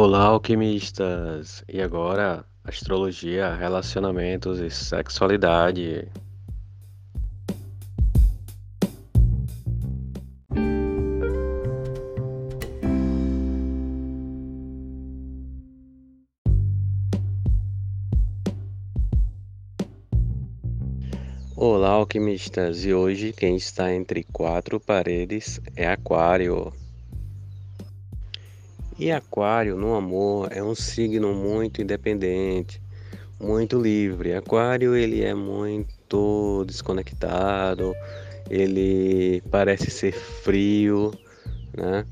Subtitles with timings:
[0.00, 1.64] Olá, alquimistas!
[1.68, 6.06] E agora, astrologia, relacionamentos e sexualidade.
[21.56, 22.84] Olá, alquimistas!
[22.84, 26.72] E hoje quem está entre quatro paredes é Aquário.
[28.98, 32.82] E Aquário no amor é um signo muito independente,
[33.40, 34.34] muito livre.
[34.34, 37.94] Aquário ele é muito desconectado,
[38.50, 41.12] ele parece ser frio,
[41.76, 42.04] né?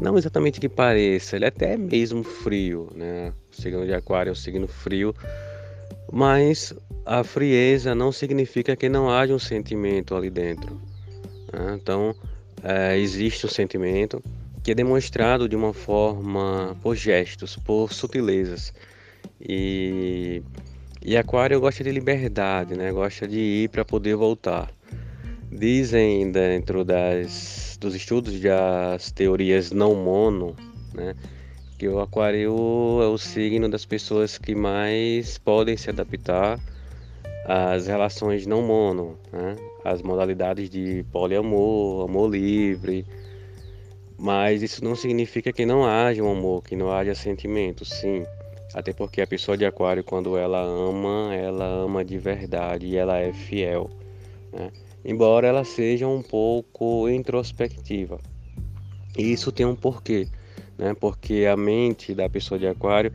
[0.00, 3.34] Não exatamente que pareça, ele é até mesmo frio, né?
[3.52, 5.14] O signo de Aquário é um signo frio,
[6.10, 6.74] mas
[7.04, 10.80] a frieza não significa que não haja um sentimento ali dentro.
[11.52, 11.78] Né?
[11.80, 12.14] Então,
[12.62, 14.22] é, existe um sentimento,
[14.66, 18.74] que é demonstrado de uma forma por gestos, por sutilezas.
[19.40, 20.42] E,
[21.00, 22.90] e Aquário gosta de liberdade, né?
[22.90, 24.68] gosta de ir para poder voltar.
[25.52, 30.56] Dizem dentro das, dos estudos das teorias não mono,
[30.92, 31.14] né?
[31.78, 32.50] que o Aquário
[33.00, 36.58] é o signo das pessoas que mais podem se adaptar
[37.46, 39.54] às relações não mono, né?
[39.84, 43.06] as modalidades de poliamor, amor livre,
[44.18, 48.24] mas isso não significa que não haja um amor, que não haja sentimento, sim.
[48.74, 53.18] Até porque a pessoa de aquário, quando ela ama, ela ama de verdade e ela
[53.18, 53.90] é fiel.
[54.52, 54.70] Né?
[55.04, 58.18] Embora ela seja um pouco introspectiva.
[59.16, 60.28] E isso tem um porquê,
[60.76, 60.94] né?
[60.94, 63.12] Porque a mente da pessoa de aquário,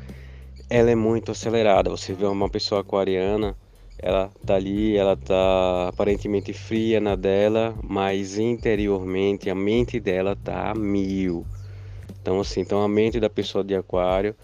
[0.69, 1.89] ela é muito acelerada.
[1.89, 3.55] Você vê uma pessoa aquariana,
[4.01, 10.71] ela tá ali, ela tá aparentemente fria na dela, mas interiormente a mente dela tá
[10.71, 11.45] a mil.
[12.21, 14.35] Então assim, então a mente da pessoa de aquário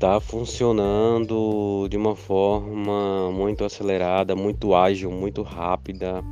[0.00, 6.24] tá funcionando de uma forma muito acelerada, muito ágil, muito rápida.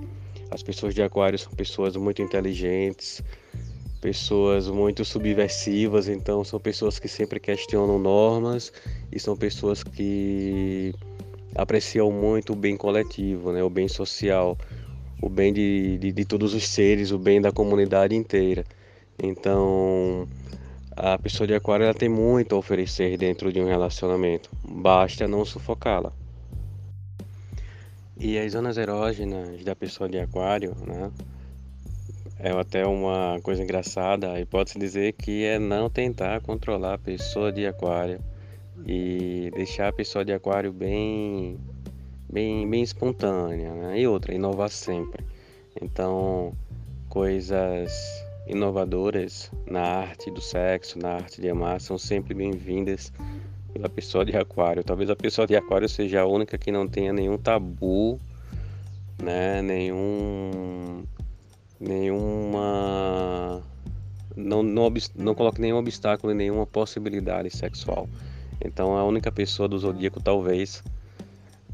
[0.51, 3.23] As pessoas de aquário são pessoas muito inteligentes,
[4.01, 8.73] pessoas muito subversivas, então são pessoas que sempre questionam normas
[9.13, 10.95] e são pessoas que
[11.55, 13.63] apreciam muito o bem coletivo, né?
[13.63, 14.57] o bem social,
[15.21, 18.65] o bem de, de, de todos os seres, o bem da comunidade inteira.
[19.21, 20.29] Então,
[20.97, 25.45] a pessoa de aquário ela tem muito a oferecer dentro de um relacionamento, basta não
[25.45, 26.13] sufocá-la.
[28.21, 31.11] E as zonas erógenas da pessoa de aquário, né?
[32.41, 37.51] É até uma coisa engraçada, e pode-se dizer que é não tentar controlar a pessoa
[37.51, 38.21] de aquário
[38.87, 41.59] e deixar a pessoa de aquário bem
[42.31, 44.01] bem bem espontânea né?
[44.01, 45.25] e outra inovar sempre.
[45.81, 46.53] Então
[47.09, 47.93] coisas
[48.47, 53.13] inovadoras na arte do sexo na arte de amar são sempre bem-vindas
[53.73, 54.83] pela pessoa de aquário.
[54.83, 58.19] Talvez a pessoa de aquário seja a única que não tenha nenhum tabu
[59.23, 59.61] né?
[59.63, 61.05] Nenhum
[61.81, 63.63] nenhuma
[64.37, 68.09] não, não, não coloque nenhum obstáculo nenhuma possibilidade sexual
[68.65, 70.83] então a única pessoa do zodíaco talvez,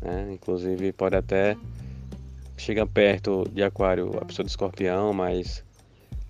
[0.00, 0.30] né?
[0.32, 1.56] inclusive pode até
[2.56, 5.64] chegar perto de aquário a pessoa de escorpião, mas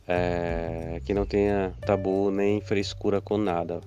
[0.06, 3.80] é, que não tenha tabu nem frescura com nada.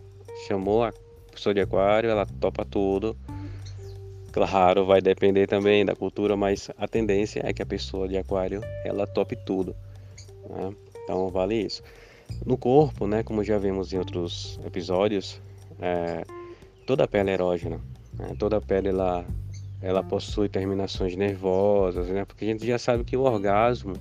[0.48, 0.94] Chamou a
[1.32, 3.16] pessoa de aquário, ela topa tudo.
[4.32, 8.62] Claro, vai depender também da cultura, mas a tendência é que a pessoa de aquário
[8.84, 9.76] ela tope tudo.
[10.50, 10.76] Né?
[11.04, 11.82] Então vale isso.
[12.46, 15.42] No corpo, né, como já vimos em outros episódios,
[15.80, 16.24] é,
[16.88, 17.82] toda a pele é erógena,
[18.18, 18.34] né?
[18.40, 19.26] toda a pele ela,
[19.82, 22.24] ela possui terminações nervosas, né?
[22.24, 23.94] Porque a gente já sabe que o orgasmo,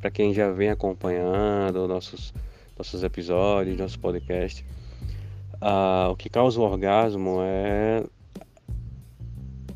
[0.00, 2.34] para quem já vem acompanhando nossos
[2.76, 4.66] nossos episódios, nosso podcast,
[6.10, 8.04] o que causa o orgasmo é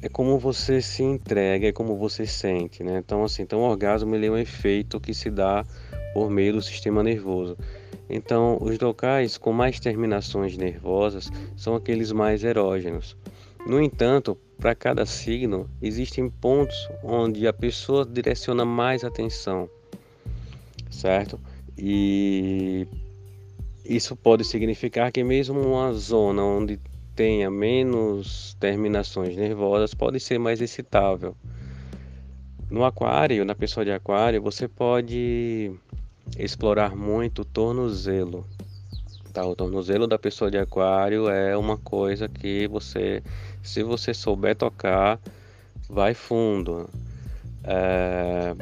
[0.02, 2.98] é como você se entrega, é como você sente, né?
[2.98, 5.64] Então assim, então o orgasmo ele é um efeito que se dá
[6.12, 7.56] por meio do sistema nervoso.
[8.08, 13.16] Então, os locais com mais terminações nervosas são aqueles mais erógenos.
[13.66, 19.68] No entanto, para cada signo, existem pontos onde a pessoa direciona mais atenção,
[20.90, 21.38] certo?
[21.76, 22.88] E
[23.84, 26.80] isso pode significar que mesmo uma zona onde
[27.14, 31.36] tenha menos terminações nervosas pode ser mais excitável.
[32.70, 35.72] No aquário, na pessoa de aquário, você pode
[36.36, 38.46] explorar muito o tornozelo.
[39.32, 39.44] Tá?
[39.44, 43.22] O tornozelo da pessoa de aquário é uma coisa que você,
[43.62, 45.20] se você souber tocar,
[45.88, 46.88] vai fundo.
[47.64, 48.54] É,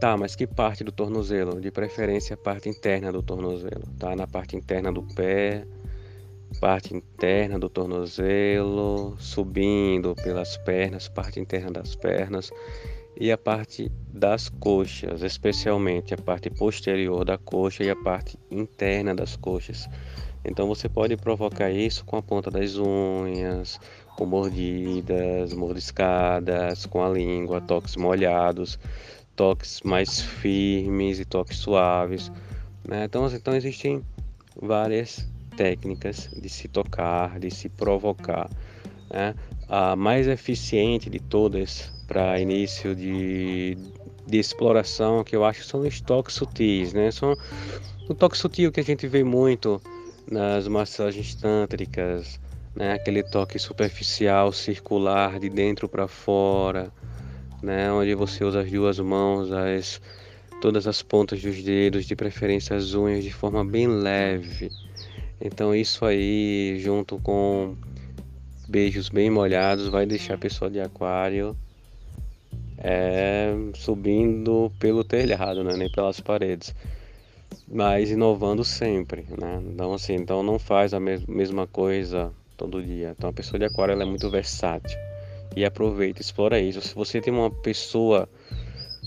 [0.00, 1.60] Tá, mas que parte do tornozelo?
[1.60, 4.16] De preferência a parte interna do tornozelo, tá?
[4.16, 5.66] Na parte interna do pé,
[6.58, 12.50] parte interna do tornozelo, subindo pelas pernas, parte interna das pernas
[13.16, 19.14] e a parte das coxas, especialmente a parte posterior da coxa e a parte interna
[19.14, 19.88] das coxas.
[20.44, 23.78] Então você pode provocar isso com a ponta das unhas,
[24.16, 28.78] com mordidas, mordiscadas, com a língua, toques molhados,
[29.36, 32.32] toques mais firmes e toques suaves.
[32.86, 33.04] Né?
[33.04, 34.02] Então, então existem
[34.60, 38.48] várias técnicas de se tocar, de se provocar.
[39.10, 39.34] Né?
[39.68, 43.78] A mais eficiente de todas para início de,
[44.26, 47.12] de exploração que eu acho são os toques sutis, né?
[47.12, 47.36] São
[48.08, 49.80] o toque sutil que a gente vê muito
[50.28, 52.40] nas massagens tântricas,
[52.74, 52.94] né?
[52.94, 56.92] Aquele toque superficial, circular, de dentro para fora,
[57.62, 57.92] né?
[57.92, 60.00] Onde você usa as duas mãos, as
[60.60, 64.68] todas as pontas dos dedos, de preferência as unhas, de forma bem leve.
[65.40, 67.76] Então isso aí, junto com
[68.68, 71.56] beijos bem molhados, vai deixar a pessoa de aquário
[72.80, 75.76] é, subindo pelo telhado, né?
[75.76, 76.74] nem pelas paredes,
[77.68, 79.62] mas inovando sempre, né?
[79.66, 83.14] Então assim, então não faz a mes mesma coisa todo dia.
[83.16, 84.98] Então a pessoa de aquário ela é muito versátil
[85.54, 86.80] e aproveita, explora isso.
[86.80, 88.28] Se você tem uma pessoa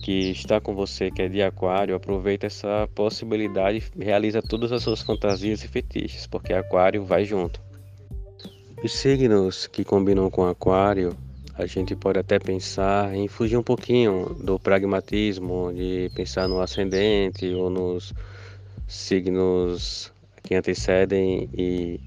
[0.03, 5.01] que está com você que é de aquário, aproveita essa possibilidade, realiza todas as suas
[5.01, 7.61] fantasias e fetiches, porque aquário vai junto.
[8.83, 11.15] Os signos que combinam com aquário
[11.55, 17.45] a gente pode até pensar em fugir um pouquinho do pragmatismo, de pensar no ascendente
[17.53, 18.13] ou nos
[18.87, 20.11] signos
[20.41, 21.99] que antecedem e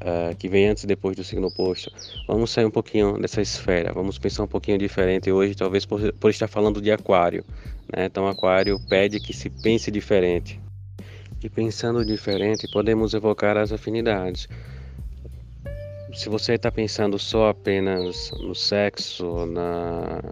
[0.00, 1.92] uh, que vem antes e depois do signo oposto.
[2.26, 6.30] Vamos sair um pouquinho dessa esfera, vamos pensar um pouquinho diferente hoje, talvez por, por
[6.30, 7.44] estar falando de aquário.
[7.94, 8.06] Né?
[8.06, 10.60] Então, aquário pede que se pense diferente.
[11.42, 14.48] E pensando diferente, podemos evocar as afinidades
[16.14, 20.22] se você está pensando só apenas no sexo, na,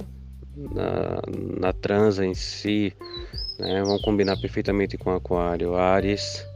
[0.56, 1.22] na,
[1.60, 2.94] na transa em si,
[3.58, 5.74] né, vão combinar perfeitamente com Aquário.
[5.74, 6.46] Ares,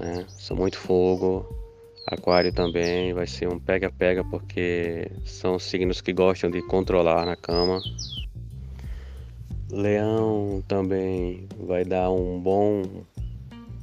[0.00, 1.46] né, são muito fogo.
[2.06, 7.80] Aquário também vai ser um pega-pega porque são signos que gostam de controlar na cama.
[9.70, 12.82] Leão também vai dar um bom,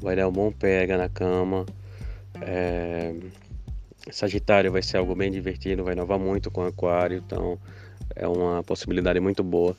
[0.02, 1.66] vai dar um bom pega na cama.
[2.42, 3.14] É,
[4.12, 7.58] Sagitário vai ser algo bem divertido, vai inovar muito com Aquário, então
[8.16, 9.76] é uma possibilidade muito boa.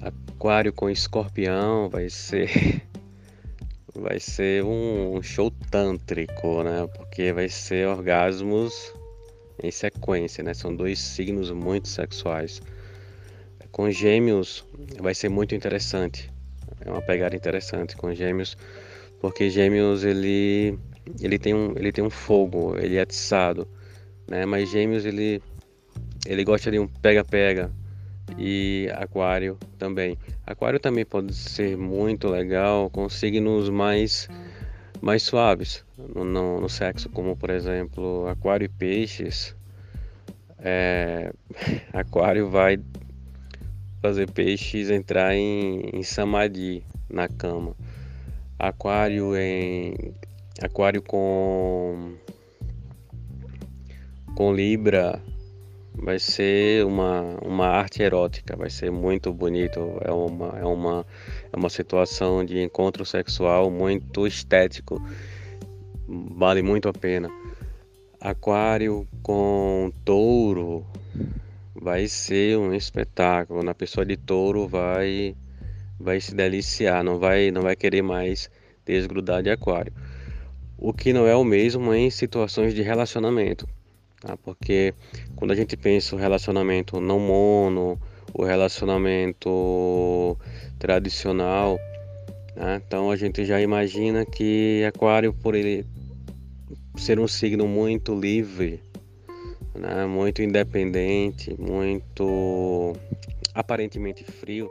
[0.00, 2.82] Aquário com Escorpião vai ser
[3.94, 6.88] vai ser um show tântrico, né?
[6.96, 8.92] Porque vai ser orgasmos
[9.62, 10.54] em sequência, né?
[10.54, 12.60] São dois signos muito sexuais.
[13.70, 14.64] Com Gêmeos
[14.98, 16.30] vai ser muito interessante.
[16.84, 18.56] É uma pegada interessante com Gêmeos,
[19.20, 20.78] porque Gêmeos ele
[21.20, 23.66] ele tem um, ele tem um fogo, ele é atiçado,
[24.28, 24.44] né?
[24.46, 25.42] Mas Gêmeos ele
[26.26, 27.70] ele gosta de um pega-pega
[28.38, 30.16] e Aquário também.
[30.46, 34.28] Aquário também pode ser muito legal com signos mais
[35.00, 39.56] mais suaves no, no, no sexo, como por exemplo Aquário e Peixes.
[40.58, 41.32] É,
[41.92, 42.78] aquário vai
[44.02, 47.74] fazer peixes entrar em, em samadhi na cama.
[48.58, 50.14] Aquário em
[50.62, 52.16] Aquário com
[54.34, 55.22] com Libra
[55.94, 61.06] vai ser uma, uma arte erótica, vai ser muito bonito, é uma, é uma,
[61.50, 65.02] é uma situação de encontro sexual muito estético,
[66.06, 67.30] vale muito a pena.
[68.20, 70.86] Aquário com touro
[71.74, 75.34] vai ser um espetáculo, na pessoa de touro vai
[75.98, 78.50] vai se deliciar, não vai não vai querer mais
[78.84, 79.92] desgrudar de aquário
[80.80, 83.68] o que não é o mesmo em situações de relacionamento.
[84.20, 84.36] Tá?
[84.38, 84.94] Porque
[85.36, 88.00] quando a gente pensa o relacionamento não mono,
[88.32, 90.36] o relacionamento
[90.78, 91.78] tradicional,
[92.56, 92.80] né?
[92.84, 95.84] então a gente já imagina que Aquário, por ele
[96.96, 98.80] ser um signo muito livre,
[99.74, 100.06] né?
[100.06, 102.94] muito independente, muito
[103.54, 104.70] aparentemente frio,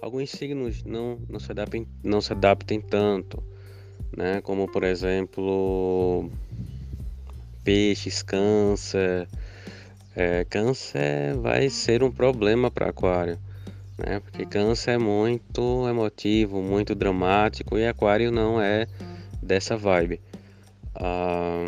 [0.00, 3.51] alguns signos não, não, se, adaptem, não se adaptem tanto
[4.16, 4.40] né?
[4.42, 6.30] Como por exemplo
[7.64, 9.28] peixes, câncer.
[10.14, 13.38] É, câncer vai ser um problema para aquário,
[13.96, 14.20] né?
[14.20, 18.86] Porque câncer é muito emotivo, muito dramático e aquário não é
[19.42, 20.20] dessa vibe.
[20.94, 21.64] Ah,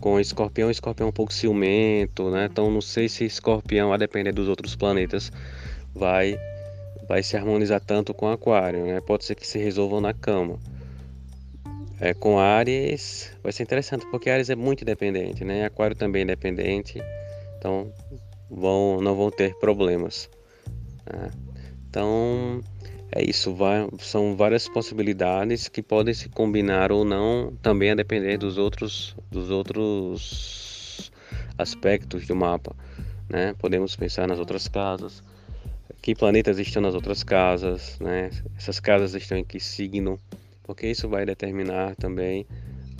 [0.00, 2.48] com escorpião, escorpião é um pouco ciumento, né?
[2.50, 5.30] Então não sei se escorpião, a depender dos outros planetas,
[5.94, 6.38] vai
[7.08, 9.00] vai se harmonizar tanto com Aquário, né?
[9.00, 10.58] Pode ser que se resolvam na cama.
[12.04, 15.64] É, com Ares vai ser interessante, porque Ares é muito independente, né?
[15.64, 17.02] Aquário também é independente,
[17.56, 17.90] então
[18.50, 20.28] vão, não vão ter problemas.
[21.10, 21.30] Né?
[21.88, 22.60] Então
[23.10, 28.36] é isso, vai, são várias possibilidades que podem se combinar ou não, também a depender
[28.36, 31.10] dos outros, dos outros
[31.56, 32.76] aspectos do mapa.
[33.30, 33.54] Né?
[33.58, 35.22] Podemos pensar nas outras casas,
[36.02, 38.28] que planetas estão nas outras casas, né?
[38.58, 40.20] essas casas estão em que signo,
[40.64, 42.46] porque isso vai determinar também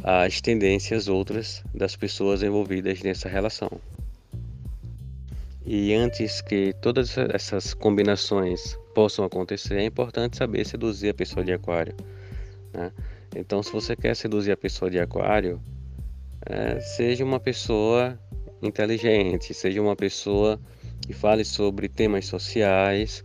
[0.02, 3.70] as tendências outras das pessoas envolvidas nessa relação.
[5.66, 11.52] E antes que todas essas combinações possam acontecer, é importante saber seduzir a pessoa de
[11.52, 11.94] Aquário.
[12.72, 12.92] Né?
[13.34, 15.58] Então, se você quer seduzir a pessoa de Aquário,
[16.44, 18.18] é, seja uma pessoa
[18.62, 20.60] inteligente, seja uma pessoa
[21.00, 23.24] que fale sobre temas sociais.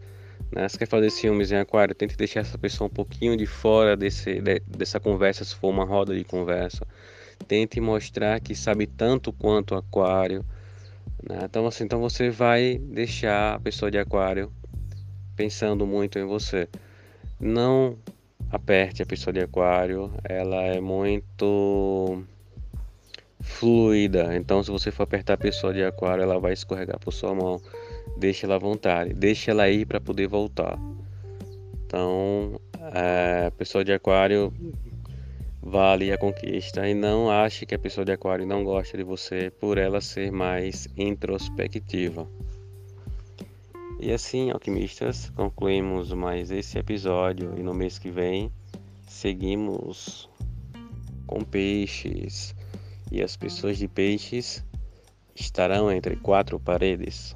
[0.51, 0.68] Né?
[0.68, 4.41] Se quer fazer filmes em Aquário, tente deixar essa pessoa um pouquinho de fora desse,
[4.41, 6.86] de, dessa conversa, se for uma roda de conversa.
[7.48, 10.46] Tente mostrar que sabe tanto quanto Aquário
[11.27, 11.39] né?
[11.44, 14.51] Então, assim, então você vai deixar a pessoa de aquário
[15.36, 16.68] pensando muito em você.
[17.39, 17.98] Não
[18.51, 22.24] aperte a pessoa de aquário, ela é muito
[23.41, 24.36] fluida.
[24.36, 27.62] Então, se você for apertar a pessoa de aquário, ela vai escorregar por sua mão.
[28.19, 30.77] Deixe ela à vontade, deixe ela ir para poder voltar.
[31.85, 32.59] Então,
[32.93, 34.53] é, a pessoa de aquário
[35.61, 39.49] vale a conquista e não ache que a pessoa de aquário não gosta de você
[39.49, 42.27] por ela ser mais introspectiva.
[44.01, 48.51] E assim, alquimistas, concluímos mais esse episódio e no mês que vem
[49.07, 50.29] seguimos
[51.25, 52.53] com peixes
[53.11, 54.63] e as pessoas de peixes
[55.35, 57.35] estarão entre quatro paredes.